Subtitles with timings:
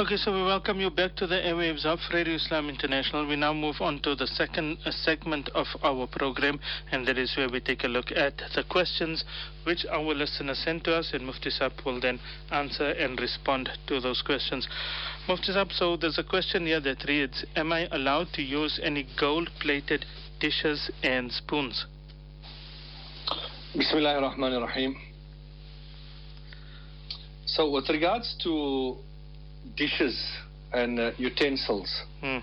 [0.00, 3.28] Okay, so we welcome you back to the airwaves of Radio Islam International.
[3.28, 6.58] We now move on to the second uh, segment of our program,
[6.90, 9.22] and that is where we take a look at the questions
[9.64, 12.18] which our listeners sent to us, and Mufti Saab will then
[12.50, 14.66] answer and respond to those questions.
[15.28, 19.06] Mufti Saab, so there's a question here that reads Am I allowed to use any
[19.20, 20.06] gold plated
[20.40, 21.84] dishes and spoons?
[23.76, 24.96] Bismillah ar-Rahman ar-Rahim.
[27.44, 28.96] So with regards to
[29.80, 30.16] dishes
[30.72, 32.38] and uh, utensils, Hmm.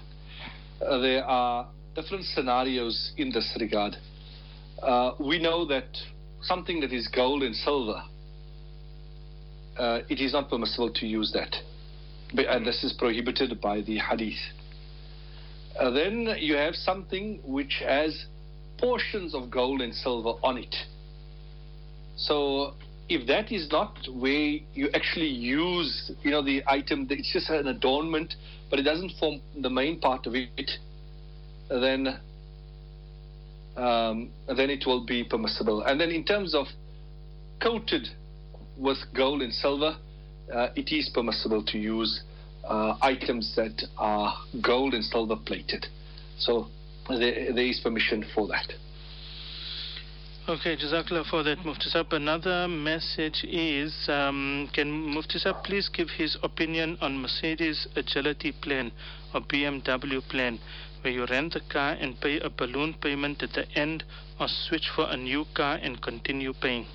[0.82, 3.94] uh, there are different scenarios in this regard.
[4.82, 5.90] Uh, we know that
[6.41, 8.02] something that is gold and silver,
[9.77, 11.54] uh, it is not permissible to use that.
[12.36, 14.41] But- And this is prohibited by the hadith.
[15.80, 18.26] Uh, then you have something which has
[18.77, 20.76] portions of gold and silver on it.
[22.18, 22.74] So
[23.10, 27.68] if that is not where you actually use, you know, the item, it's just an
[27.68, 28.34] adornment,
[28.70, 30.72] but it doesn't form the main part of it,
[31.70, 32.20] then
[33.77, 35.84] um, then it will be permissible.
[35.84, 36.66] And then in terms of
[37.62, 38.08] coated
[38.77, 39.96] with gold and silver,
[40.54, 42.24] uh, it is permissible to use
[42.64, 44.34] uh, items that are
[44.64, 45.86] gold and silver plated.
[46.40, 46.68] So
[47.08, 48.74] there, there is permission for that.
[50.49, 52.13] Okay, Jazakallah for that, Mufti Saab.
[52.13, 58.93] Another message is um, Can Mufti Saab please give his opinion on Mercedes Agility plan
[59.34, 60.57] or BMW plan,
[61.01, 64.06] where you rent the car and pay a balloon payment at the end
[64.40, 66.85] or switch for a new car and continue paying?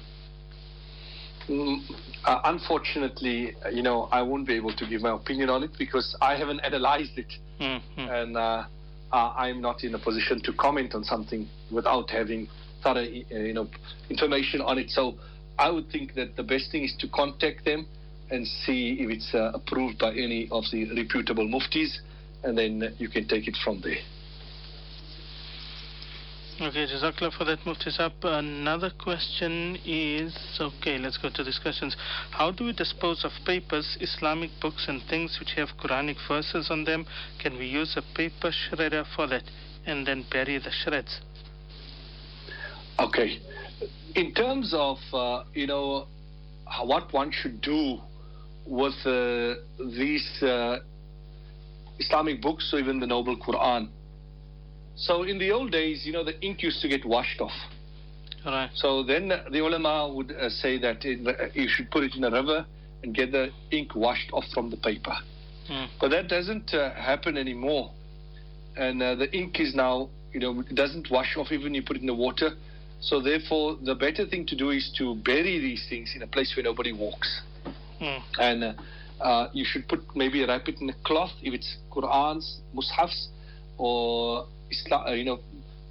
[1.47, 1.83] Mm,
[2.25, 5.73] uh, unfortunately, uh, you know, I won't be able to give my opinion on it
[5.79, 7.31] because I haven't analyzed it,
[7.61, 8.01] Mm-hmm.
[8.01, 8.65] and uh,
[9.13, 12.49] uh, I'm not in a position to comment on something without having
[12.83, 13.69] thorough, uh, you know,
[14.11, 14.91] information on it.
[14.91, 15.15] So
[15.59, 17.87] I would think that the best thing is to contact them
[18.31, 21.99] and see if it's uh, approved by any of the reputable muftis,
[22.43, 24.01] and then you can take it from there.
[26.61, 28.13] Okay, Jazakallah for that, Mufti Saab.
[28.23, 31.97] Another question is okay, let's go to these questions.
[32.31, 36.85] How do we dispose of papers, Islamic books, and things which have Quranic verses on
[36.85, 37.07] them?
[37.41, 39.43] Can we use a paper shredder for that
[39.87, 41.21] and then bury the shreds?
[42.99, 43.39] Okay.
[44.15, 46.07] In terms of, uh, you know,
[46.67, 48.01] how- what one should do
[48.67, 50.79] with uh, these uh,
[51.99, 53.89] Islamic books or even the Noble Quran.
[54.97, 57.53] So in the old days, you know, the ink used to get washed off.
[58.45, 58.71] Right.
[58.75, 62.31] So then the ulama would uh, say that the, you should put it in a
[62.31, 62.65] river
[63.03, 65.15] and get the ink washed off from the paper.
[65.71, 65.89] Mm.
[66.01, 67.91] But that doesn't uh, happen anymore.
[68.77, 71.97] And uh, the ink is now, you know, it doesn't wash off even you put
[71.97, 72.51] it in the water.
[73.03, 76.55] So therefore, the better thing to do is to bury these things in a place
[76.57, 77.43] where nobody walks.
[78.01, 78.23] Mm.
[78.39, 78.73] And uh,
[79.21, 83.27] uh, you should put maybe wrap it in a cloth if it's Qurans, Mushafs,
[83.77, 85.41] or Islam, uh, you know,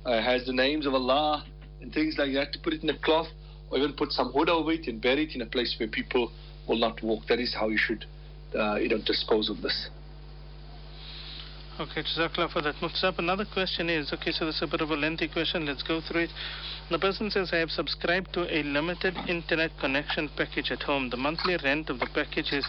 [0.05, 1.43] uh, has the names of Allah
[1.81, 2.53] and things like that.
[2.53, 3.27] To put it in a cloth,
[3.69, 6.31] or even put some wood over it and bury it in a place where people
[6.67, 7.23] will not walk.
[7.27, 8.05] That is how you should,
[8.57, 9.89] uh, you know, dispose of this.
[11.79, 12.75] Okay, Jazakallah for that.
[12.81, 15.65] Mufti Saab, another question is okay, so this is a bit of a lengthy question.
[15.65, 16.29] Let's go through it.
[16.91, 21.09] The person says, I have subscribed to a limited internet connection package at home.
[21.09, 22.67] The monthly rent of the package is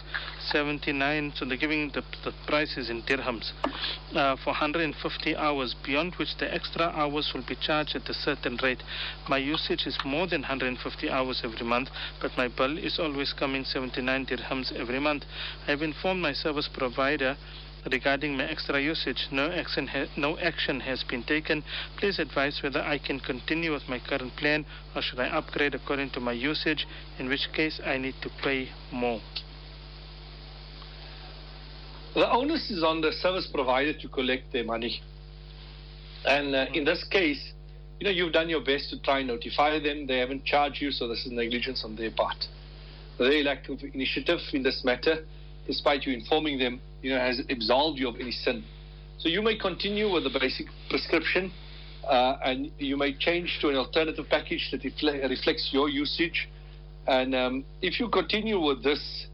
[0.51, 3.51] 79, so they're giving the, the prices in dirhams
[4.15, 8.57] uh, for 150 hours, beyond which the extra hours will be charged at a certain
[8.63, 8.81] rate.
[9.27, 11.89] My usage is more than 150 hours every month,
[12.21, 15.25] but my bill is always coming 79 dirhams every month.
[15.67, 17.35] I have informed my service provider
[17.91, 19.27] regarding my extra usage.
[19.31, 21.63] No action, no action has been taken.
[21.97, 26.11] Please advise whether I can continue with my current plan or should I upgrade according
[26.11, 26.87] to my usage,
[27.19, 29.21] in which case I need to pay more.
[32.15, 35.01] The onus is on the service provider to collect their money.
[36.25, 37.53] And uh, in this case,
[37.99, 40.05] you know, you've done your best to try and notify them.
[40.07, 42.45] They haven't charged you, so this is negligence on their part.
[43.17, 45.25] They lack of initiative in this matter,
[45.67, 48.63] despite you informing them, you know, has absolved you of any sin.
[49.17, 51.51] So you may continue with the basic prescription,
[52.07, 56.49] uh, and you may change to an alternative package that refle- reflects your usage.
[57.07, 59.27] And um, if you continue with this,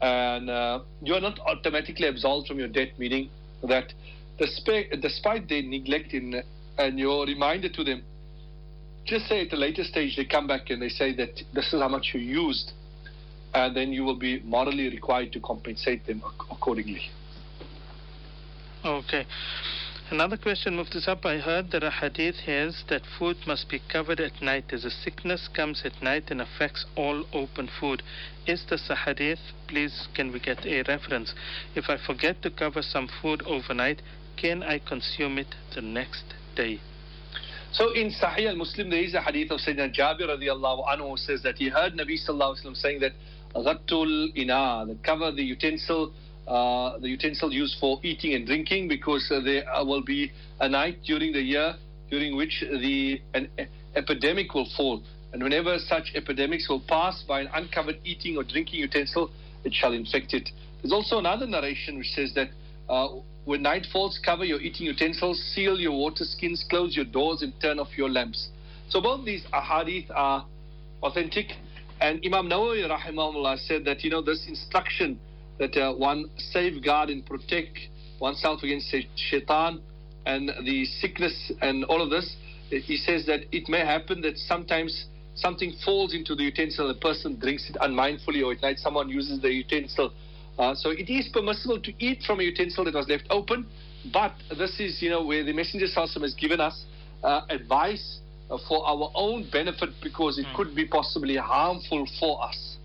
[0.00, 3.30] and uh, you are not automatically absolved from your debt, meaning
[3.62, 3.92] that
[4.38, 6.42] despite, despite their neglect in,
[6.78, 8.02] and your reminder to them,
[9.06, 11.80] just say at a later stage they come back and they say that this is
[11.80, 12.72] how much you used,
[13.56, 17.10] and then you will be morally required to compensate them accordingly.
[18.84, 19.26] Okay.
[20.10, 21.24] Another question, Mufti Sahib.
[21.24, 24.90] I heard that a hadith has that food must be covered at night as a
[24.90, 28.02] sickness comes at night and affects all open food.
[28.46, 29.40] Is this a hadith?
[29.66, 31.34] Please, can we get a reference?
[31.74, 34.02] If I forget to cover some food overnight,
[34.36, 36.24] can I consume it the next
[36.54, 36.78] day?
[37.72, 41.42] So in Sahih al-Muslim, there is a hadith of Sayyidina Jabir radiallahu anhu who says
[41.42, 43.12] that he heard Nabi sallallahu alaihi wasallam saying that
[43.54, 46.12] ghattul ina, that cover the utensil,
[46.46, 50.98] uh, the utensil used for eating and drinking because uh, there will be a night
[51.04, 51.74] during the year
[52.10, 53.48] during which the an
[53.94, 55.02] epidemic will fall.
[55.32, 59.30] And whenever such epidemics will pass by an uncovered eating or drinking utensil,
[59.64, 60.48] it shall infect it.
[60.82, 62.48] There's also another narration which says that
[62.88, 63.08] uh,
[63.44, 67.52] when night falls, cover your eating utensils, seal your water skins, close your doors, and
[67.60, 68.48] turn off your lamps.
[68.88, 70.46] So both these ahadith are
[71.02, 71.46] authentic.
[72.00, 75.18] And Imam Nawawi rahimahullah said that, you know, this instruction
[75.58, 77.78] that uh, one safeguard and protect
[78.20, 79.80] oneself against shaitan
[80.26, 82.36] and the sickness and all of this,
[82.70, 87.38] he says that it may happen that sometimes something falls into the utensil, a person
[87.38, 90.12] drinks it unmindfully, or at night someone uses the utensil.
[90.58, 93.66] Uh, so it is permissible to eat from a utensil that was left open,
[94.12, 96.84] but this is, you know, where the Messenger has given us
[97.22, 100.54] uh, advice for our own benefit because it mm.
[100.56, 102.76] could be possibly harmful for us.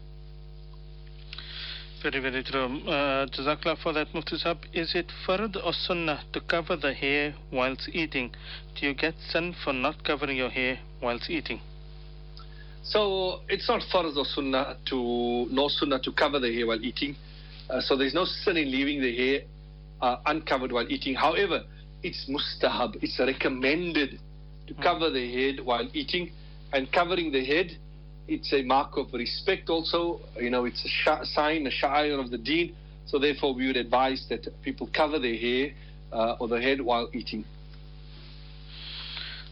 [2.02, 2.66] Very, very true.
[2.88, 4.58] Uh, Jazakallah for that, Mufti Sahib.
[4.74, 8.34] Is it fard or sunnah to cover the hair whilst eating?
[8.76, 11.62] Do you get sin for not covering your hair whilst eating?
[12.84, 17.16] So it's not fard or sunnah to, no sunnah to cover the hair while eating.
[17.70, 19.42] Uh, so there's no sin in leaving the hair
[20.02, 21.14] uh, uncovered while eating.
[21.14, 21.62] However,
[22.02, 24.20] it's mustahab, it's recommended
[24.68, 26.32] to cover the head while eating.
[26.74, 27.72] And covering the head,
[28.28, 30.22] it's a mark of respect also.
[30.40, 32.76] You know, it's a sh- sign, a sha'ir of the deen.
[33.08, 35.72] So therefore, we would advise that people cover their hair
[36.14, 37.44] uh, or the head while eating.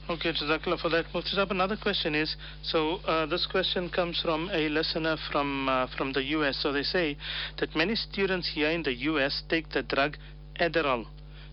[0.10, 1.06] Okay, Jazakallah for that.
[1.14, 6.14] Mufti another question is, so uh, this question comes from a listener from uh, from
[6.14, 6.58] the U.S.
[6.64, 7.16] So they say
[7.60, 9.44] that many students here in the U.S.
[9.50, 10.18] take the drug
[10.60, 11.06] Adderall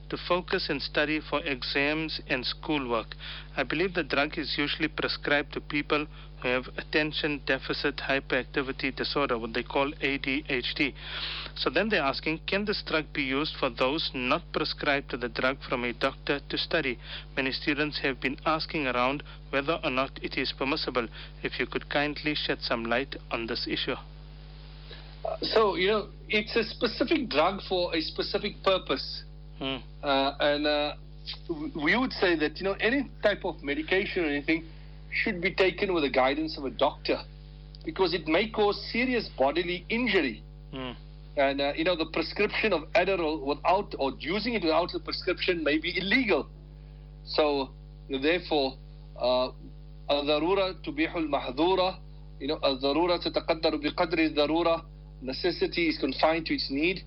[0.08, 3.14] to focus and study for exams and schoolwork.
[3.56, 6.06] I believe the drug is usually prescribed to people
[6.42, 10.92] who have attention deficit hyperactivity disorder, what they call ADHD.
[11.56, 15.28] So then they're asking, can this drug be used for those not prescribed to the
[15.28, 16.98] drug from a doctor to study?
[17.36, 21.08] Many students have been asking around whether or not it is permissible.
[21.42, 23.96] If you could kindly shed some light on this issue.
[25.42, 29.24] So, you know, it's a specific drug for a specific purpose.
[29.59, 29.77] Hmm.
[30.03, 30.93] Uh, and uh,
[31.83, 34.65] we would say that, you know, any type of medication or anything
[35.11, 37.19] should be taken with the guidance of a doctor
[37.85, 40.43] because it may cause serious bodily injury.
[40.73, 40.91] Hmm.
[41.37, 45.63] And, uh, you know, the prescription of Adderall without, or using it without a prescription
[45.63, 46.47] may be illegal.
[47.25, 47.69] So,
[48.09, 48.75] therefore,
[50.11, 51.99] الضرورة تبيح المحظورة
[52.41, 54.85] you know الضرورة تتقدر بقدر الضرورة
[55.23, 57.03] necessity is confined to its need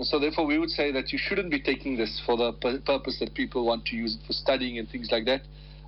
[0.00, 2.52] so therefore, we would say that you shouldn't be taking this for the
[2.84, 5.42] purpose that people want to use it for studying and things like that.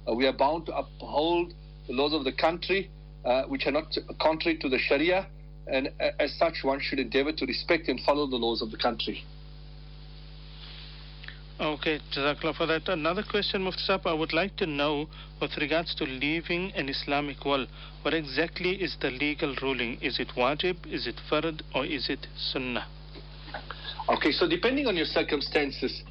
[0.07, 1.55] Uh, we are bound to uphold
[1.87, 2.91] the laws of the country,
[3.25, 5.27] uh, which are not contrary to the Sharia,
[5.67, 5.89] and
[6.21, 9.25] as such, one should endeavor to respect and follow the laws of the country.
[11.59, 12.89] Okay, Jazakallah for that.
[12.89, 15.07] Another question, Mufti I would like to know
[15.41, 17.67] with regards to leaving an Islamic will,
[18.03, 19.99] what exactly is the legal ruling?
[20.03, 22.87] Is it wajib, is it fard, or is it sunnah?
[24.07, 26.03] Okay, so depending on your circumstances,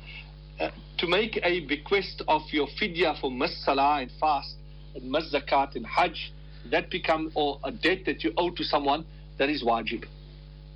[0.59, 4.55] uh, to make a bequest of your fidya for mas salah and fast,
[4.95, 6.33] and mas zakat and hajj,
[6.71, 9.05] that become or a debt that you owe to someone,
[9.37, 10.05] that is wajib.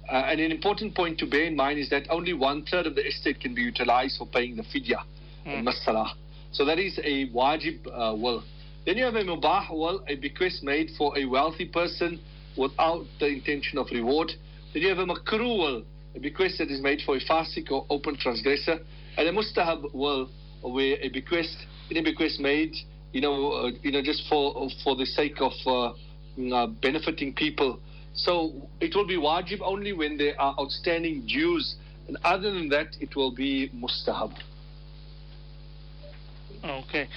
[0.09, 2.93] Uh, and an important point to bear in mind is that only one third of
[2.93, 5.03] the estate can be utilized for paying the fidya
[5.45, 5.55] mm.
[5.55, 6.13] and mas salah.
[6.51, 8.43] So that is a wajib uh, will.
[8.85, 12.19] Then you have a mubah will, a bequest made for a wealthy person
[12.57, 14.31] without the intention of reward.
[14.73, 15.83] Then you have a makruh will,
[16.17, 18.79] a bequest that is made for a fasik or open transgressor,
[19.17, 20.29] and a mustahab will,
[20.61, 21.55] where a bequest,
[21.91, 22.75] in a bequest made,
[23.13, 25.93] you know, uh, you know, just for for the sake of uh,
[26.37, 27.79] mm, uh, benefiting people.
[28.13, 31.75] So it will be wajib only when there are outstanding dues,
[32.07, 34.33] and other than that, it will be mustahab.
[36.63, 37.07] Okay.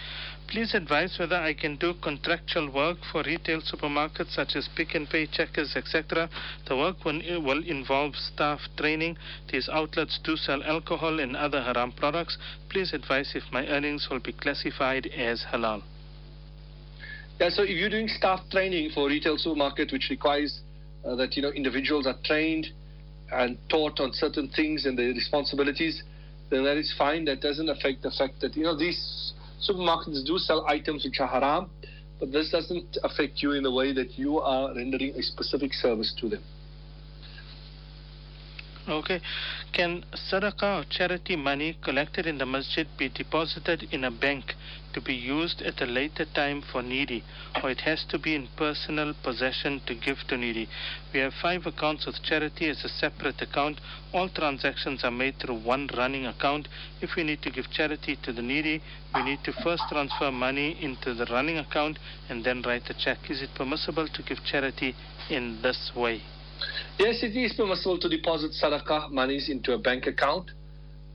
[0.50, 5.06] Please advise whether I can do contractual work for retail supermarkets such as Pick n
[5.06, 6.28] Pay, Checkers, etc.
[6.66, 7.20] The work will,
[7.62, 9.16] involve staff training.
[9.52, 12.36] These outlets do sell alcohol and other haram products.
[12.68, 15.84] Please advise if my earnings will be classified as halal.
[17.38, 20.62] Yeah, so if you're doing staff training for retail supermarket, which requires
[21.04, 22.66] uh, that you know individuals are trained
[23.30, 26.02] and taught on certain things and their responsibilities,
[26.50, 27.24] then that is fine.
[27.26, 29.32] That doesn't affect the fact that, you know, these
[29.66, 31.70] supermarkets do sell items which are haram,
[32.18, 36.14] but this doesn't affect you in the way that you are rendering a specific service
[36.20, 36.42] to them.
[38.88, 39.20] Okay.
[39.72, 44.54] Can sadaqah or charity money collected in the masjid be deposited in a bank
[44.94, 47.22] to be used at a later time for needy,
[47.62, 50.66] or it has to be in personal possession to give to needy?
[51.12, 53.80] We have five accounts with charity as a separate account.
[54.14, 56.66] All transactions are made through one running account.
[57.02, 58.82] If we need to give charity to the needy,
[59.14, 61.98] we need to first transfer money into the running account
[62.30, 63.30] and then write a check.
[63.30, 64.96] Is it permissible to give charity
[65.28, 66.22] in this way?
[66.98, 70.50] Yes, it is permissible to deposit sadaqah monies into a bank account,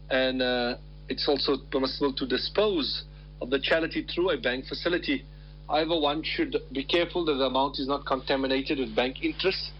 [0.09, 0.75] and uh,
[1.09, 3.03] it's also permissible to dispose
[3.41, 5.23] of the charity through a bank facility.
[5.67, 9.71] However, one should be careful that the amount is not contaminated with bank interest,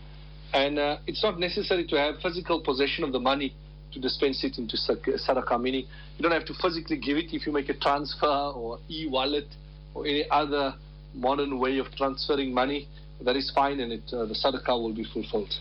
[0.53, 3.53] and uh, it's not necessary to have physical possession of the money
[3.91, 5.59] to dispense it into sadaqah.
[5.61, 9.47] Meaning, you don't have to physically give it if you make a transfer or e-wallet
[9.93, 10.75] or any other
[11.13, 12.87] modern way of transferring money
[13.21, 15.53] that is fine and it, uh, the sadaqah will be fulfilled.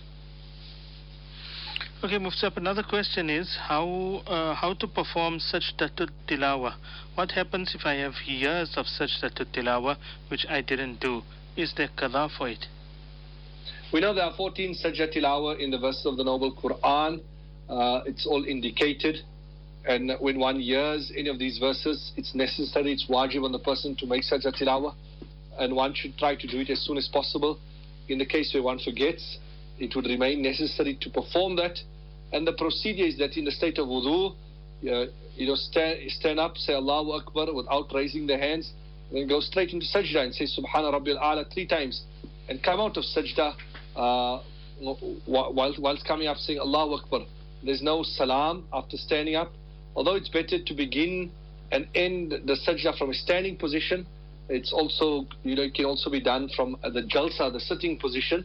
[2.02, 6.74] Okay, Mufsab, another question is how uh, how to perform such sajdatul tilawa.
[7.14, 9.96] What happens if I have years of such sajdatul tilawa
[10.28, 11.22] which I didn't do?
[11.56, 12.66] Is there qada for it?
[13.90, 17.22] We know there are 14 sajda tilawa in the verses of the Noble Quran.
[17.70, 19.20] Uh, it's all indicated.
[19.86, 23.96] And when one hears any of these verses, it's necessary, it's wajib on the person
[23.96, 24.94] to make sajda tilawa
[25.58, 27.58] and one should try to do it as soon as possible.
[28.08, 29.38] In the case where one forgets,
[29.78, 31.78] it would remain necessary to perform that.
[32.32, 35.06] And the procedure is that in the state of wudu, uh,
[35.36, 38.72] you know, stand, stand up, say Allahu Akbar without raising the hands,
[39.12, 42.02] then go straight into sajda and say Subhana Rabbil A'la three times,
[42.48, 43.54] and come out of sajda
[43.96, 44.42] uh,
[45.26, 47.20] while whilst coming up saying Allahu Akbar.
[47.64, 49.52] There's no salam after standing up,
[49.96, 51.30] although it's better to begin
[51.72, 54.06] and end the sajda from a standing position
[54.48, 58.44] it's also, you know, it can also be done from the jalsa, the sitting position.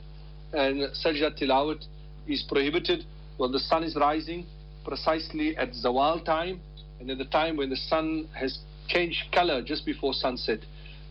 [0.53, 1.85] And sajda tilawat
[2.27, 3.05] is prohibited
[3.37, 4.45] when the sun is rising,
[4.85, 6.61] precisely at zawal time,
[6.99, 10.59] and at the time when the sun has changed color just before sunset.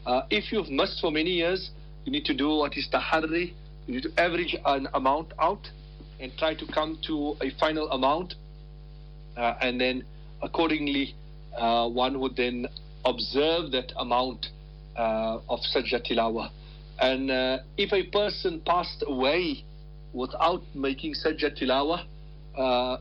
[0.07, 1.71] Uh, if you've missed for many years,
[2.04, 3.52] you need to do what is tahari.
[3.87, 5.68] You need to average an amount out
[6.21, 8.35] and try to come to a final amount.
[9.37, 10.04] Uh, and then
[10.42, 11.14] accordingly,
[11.57, 12.66] uh, one would then
[13.04, 14.47] observe that amount
[14.99, 16.50] of sajda tilawa.
[17.00, 19.64] And uh, if a person passed away
[20.12, 22.05] without making sajda tilawa,
[22.57, 22.97] uh,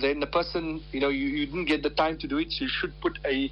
[0.00, 2.64] then the person, you know, you, you, didn't get the time to do it, so
[2.64, 3.50] you should put a,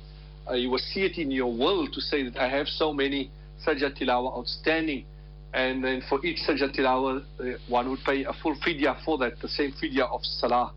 [0.48, 3.30] a wasiyat in your will to say that I have so many
[3.66, 5.06] sajda tilawa outstanding.
[5.54, 9.48] And then for each sajda uh, one would pay a full fidya for that, the
[9.48, 10.72] same fidya of salah.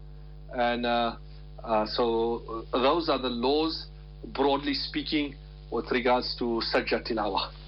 [0.53, 1.15] And uh,
[1.63, 3.87] uh, so those are the laws,
[4.33, 5.35] broadly speaking,
[5.73, 7.62] with regards to Sajjat Tilawa.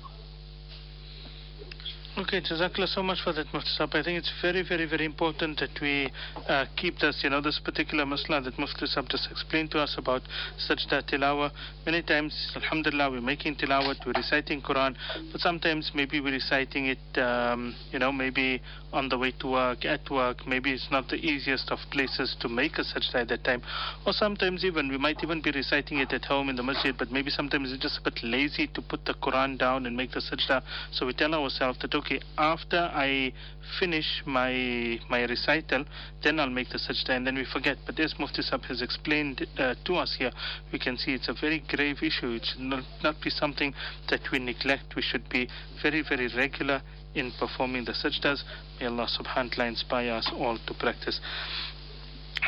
[2.18, 5.78] Okay, Jazakallah so much for that, Mufti I think it's very, very, very important that
[5.82, 6.10] we
[6.48, 9.96] uh, keep this, you know, this particular masla that Mufti Sahib just explained to us
[9.98, 10.22] about
[10.58, 11.52] sajda tilawa.
[11.86, 14.96] Many times, alhamdulillah, we're making tilawat, we're reciting Quran,
[15.34, 18.62] but sometimes maybe we're reciting it, um, you know, maybe
[18.94, 22.48] on the way to work, at work, maybe it's not the easiest of places to
[22.48, 23.62] make a sajda at that time.
[24.08, 27.12] Or sometimes even, we might even be reciting it at home in the masjid, but
[27.12, 30.22] maybe sometimes it's just a bit lazy to put the Quran down and make the
[30.22, 30.64] sajda.
[30.94, 33.34] So we tell ourselves that, okay, after I
[33.80, 35.86] finish my my recital,
[36.24, 37.78] then I'll make the sajda, and then we forget.
[37.86, 40.32] But as Mufti Sahib has explained uh, to us here,
[40.72, 42.32] we can see it's a very grave issue.
[42.32, 43.74] It should not, not be something
[44.10, 44.96] that we neglect.
[44.96, 45.50] We should be
[45.82, 46.82] very, very regular
[47.16, 48.44] in performing the sajdas.
[48.80, 51.20] May Allah subhanahu wa ta'ala inspire us all to practice.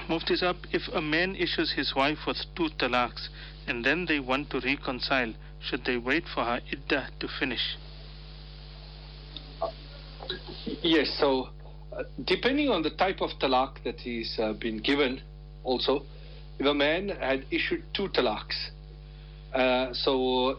[0.07, 3.29] Mufti Sahib, if a man issues his wife with two talaqs
[3.65, 7.77] and then they want to reconcile, should they wait for her iddah to finish?
[10.83, 11.49] Yes, so
[11.91, 15.21] uh, depending on the type of talaq that he's uh, been given,
[15.63, 16.03] also,
[16.59, 18.69] if a man had issued two talaqs,
[19.53, 20.57] uh, so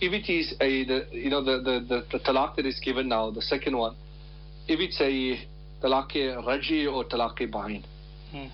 [0.00, 3.08] if it is a, the, you know, the, the, the, the talaq that is given
[3.08, 3.94] now, the second one,
[4.68, 5.40] if it's a
[5.84, 6.14] talaq
[6.46, 7.84] raji or talaq bain,
[8.30, 8.46] hmm.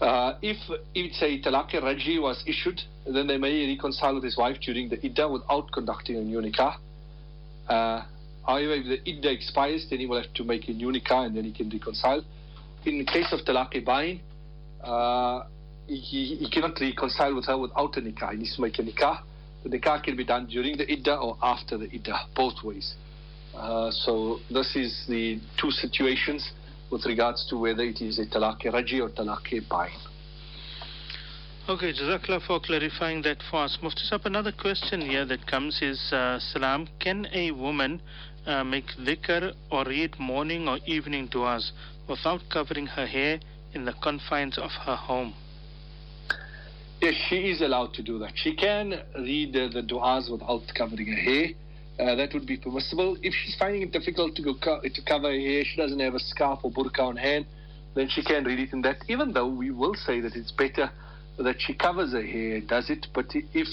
[0.00, 0.56] uh, if,
[0.94, 4.88] if it's a talaq raji was issued, then they may reconcile with his wife during
[4.88, 6.76] the iddah without conducting a new nikah.
[7.68, 8.02] Uh,
[8.48, 11.44] However, if the idda expires, then he will have to make a new and then
[11.44, 12.24] he can reconcile.
[12.86, 14.22] In the case of talaq bain,
[14.82, 15.42] uh,
[15.86, 18.30] he, he cannot reconcile with her without a nikah.
[18.30, 19.20] He needs to make a nikah.
[19.64, 22.94] The nikah can be done during the idda or after the idda, both ways.
[23.54, 26.50] Uh, so this is the two situations
[26.90, 29.90] with regards to whether it is a talaq raji or talaq bain.
[31.68, 33.76] Okay, Jazakallah for clarifying that for us.
[33.82, 38.00] Mufti Sahib, another question here that comes is, uh, Salam, can a woman
[38.46, 41.72] uh, make dhikr or read morning or evening du'as
[42.08, 43.38] without covering her hair
[43.74, 45.34] in the confines of her home?
[47.02, 48.32] Yes, she is allowed to do that.
[48.34, 51.48] She can read uh, the du'as without covering her hair.
[52.00, 53.18] Uh, that would be permissible.
[53.20, 56.14] If she's finding it difficult to go co- to cover her hair, she doesn't have
[56.14, 57.44] a scarf or burqa on hand,
[57.94, 58.96] then she can read it in that.
[59.08, 60.90] Even though we will say that it's better
[61.38, 63.06] that she covers her hair, does it?
[63.14, 63.68] But if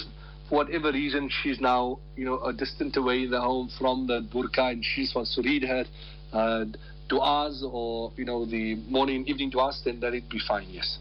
[0.49, 4.21] for whatever reason she's now, you know, a distant away in the home from the
[4.21, 5.85] burqa and she wants to read her
[6.33, 6.65] uh,
[7.09, 10.99] du'as or, you know, the morning evening du'as, then that would be fine, yes.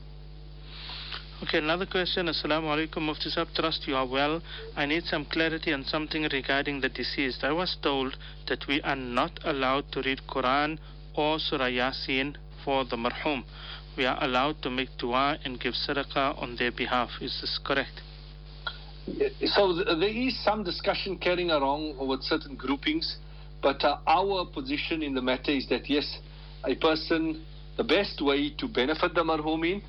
[1.43, 2.27] Okay, another question.
[2.27, 3.29] Assalamu alaikum, Mufti.
[3.55, 4.41] Trust you are well.
[4.77, 7.45] I need some clarity on something regarding the deceased.
[7.45, 8.17] I was told
[8.49, 10.79] that we are not allowed to read Quran
[11.15, 13.45] or Surah Yasin for the marhum.
[13.97, 17.11] We are allowed to make dua and give sadaqah on their behalf.
[17.21, 18.01] Is this correct?
[19.47, 23.19] So there is some discussion carrying along with certain groupings,
[23.63, 26.19] but uh, our position in the matter is that yes,
[26.65, 27.45] a person,
[27.77, 29.83] the best way to benefit the marhumin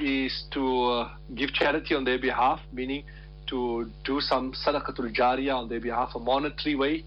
[0.00, 3.04] is to uh, give charity on their behalf, meaning
[3.48, 7.04] to do some sadaqatul jariyah on their behalf, a monetary way.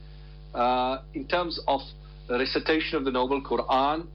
[0.53, 1.81] Uh, in terms of
[2.29, 4.05] recitation of the Noble Quran,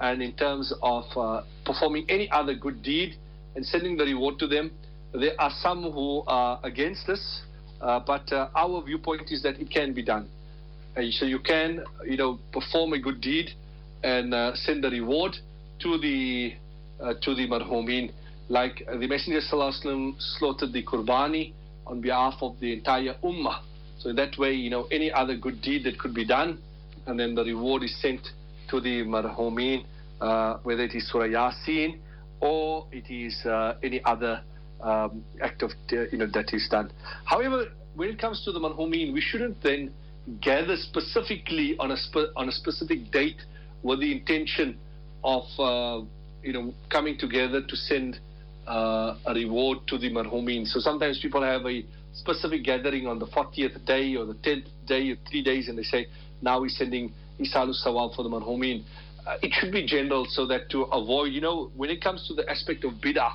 [0.00, 3.16] and in terms of uh, performing any other good deed
[3.54, 4.70] and sending the reward to them,
[5.12, 7.42] there are some who are against this,
[7.80, 10.28] uh, but uh, our viewpoint is that it can be done.
[10.96, 13.50] Uh, so you can, you know, perform a good deed
[14.02, 15.36] and uh, send the reward
[15.80, 16.54] to the
[17.00, 18.10] uh, to the marhumin,
[18.48, 21.52] like the Messenger Sallallahu slaughtered the qurbani
[21.86, 23.60] on behalf of the entire ummah.
[23.98, 26.58] So that way, you know, any other good deed that could be done,
[27.06, 28.28] and then the reward is sent
[28.68, 29.84] to the marhumin,
[30.20, 31.98] uh, whether it is Surah Yasin
[32.40, 34.42] or it is uh, any other
[34.80, 36.90] um, act of uh, you know that is done.
[37.24, 39.92] However, when it comes to the marhumin, we shouldn't then
[40.40, 43.40] gather specifically on a spe- on a specific date
[43.82, 44.78] with the intention
[45.24, 46.04] of uh,
[46.42, 48.18] you know coming together to send
[48.66, 50.66] uh, a reward to the marhumin.
[50.66, 55.10] So sometimes people have a specific gathering on the 40th day or the 10th day
[55.10, 56.06] or three days, and they say
[56.42, 58.84] now we're sending isalu sawab for the marhumin.
[59.26, 62.34] Uh, it should be general so that to avoid, you know, when it comes to
[62.34, 63.32] the aspect of bid'ah,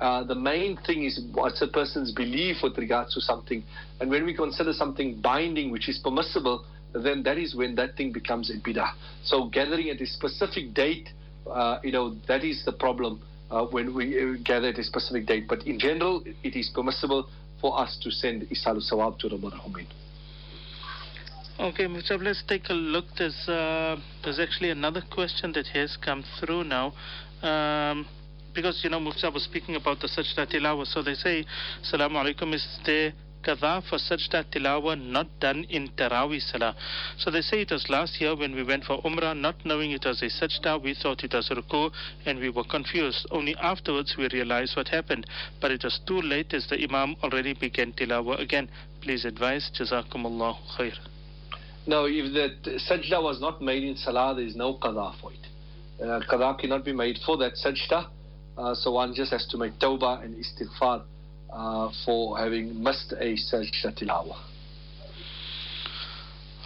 [0.00, 3.62] uh, the main thing is what's a person's belief with regards to something.
[4.00, 8.12] And when we consider something binding, which is permissible, then that is when that thing
[8.12, 8.92] becomes a bid'ah.
[9.24, 11.08] So gathering at a specific date,
[11.50, 15.26] uh, you know, that is the problem uh, when we uh, gather at a specific
[15.26, 15.46] date.
[15.48, 17.28] But in general, it is permissible
[17.60, 19.86] for us to send isalu sawab to the marhumin.
[21.60, 22.18] Okay, Mr.
[22.22, 23.04] let's take a look.
[23.18, 26.94] There's uh, there's actually another question that has come through now.
[27.42, 28.06] Um,
[28.54, 30.86] because, you know, Mufti was speaking about the sajda tilawa.
[30.86, 31.44] So they say,
[31.82, 33.12] Salaam alaikum, is there
[33.44, 36.74] qadha for sajda tilawa not done in Taraweeh Salah?
[37.18, 40.06] So they say it was last year when we went for Umrah, not knowing it
[40.06, 41.90] was a sajda, we thought it was ruku,
[42.24, 43.26] and we were confused.
[43.30, 45.26] Only afterwards we realized what happened.
[45.60, 48.70] But it was too late as the Imam already began tilawa again.
[49.02, 49.70] Please advise.
[49.78, 50.96] Jazakumullah khair.
[51.86, 55.46] No, if the sajda was not made in salah, there is no qada for it.
[56.00, 58.06] Uh, qada cannot be made for that sajda,
[58.58, 61.02] uh, so one just has to make tawbah and istighfar
[61.52, 64.36] uh, for having missed a sajda tilawa.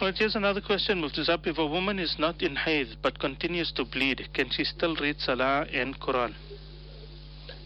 [0.01, 1.47] All right, here's another question, Mufti Sahib.
[1.47, 5.21] If a woman is not in haid but continues to bleed, can she still read
[5.21, 6.35] Salah and Quran?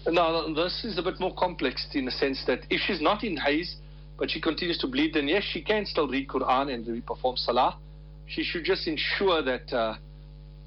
[0.08, 3.36] Now, this is a bit more complex in the sense that if she's not in
[3.36, 3.66] haid,
[4.20, 7.78] but she continues to bleed, then yes, she can still read Quran and perform Salah.
[8.28, 9.96] She should just ensure that, uh,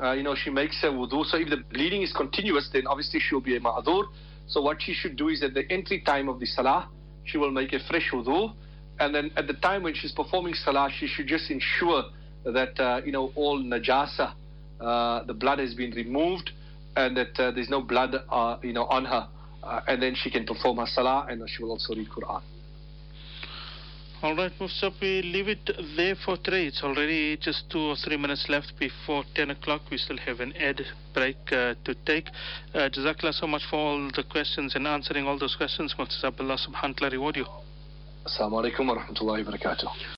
[0.02, 1.24] uh, you know, she makes her wudu.
[1.26, 4.04] So if the bleeding is continuous, then obviously she'll be a ma'adur.
[4.48, 6.88] So what she should do is at the entry time of the Salah,
[7.24, 8.54] she will make a fresh wudu.
[8.98, 12.04] And then at the time when she's performing Salah, she should just ensure
[12.44, 14.32] that, uh, you know, all najasa,
[14.80, 16.50] uh, the blood has been removed
[16.96, 19.28] and that uh, there's no blood, uh, you know, on her.
[19.86, 22.42] And then she can perform her Salah and she will also read Quran.
[24.22, 26.66] All right, Mufsab, we leave it there for today.
[26.66, 29.80] It's already just two or three minutes left before 10 o'clock.
[29.90, 30.80] We still have an ad
[31.12, 32.28] break uh, to take.
[32.72, 35.92] Uh, Jazakallah so much for all the questions and answering all those questions.
[35.98, 37.46] Mufti Allah subhanahu wa ta'ala reward you.
[38.24, 39.90] Assalamu alaikum wa rahmatullahi wa barakatuh.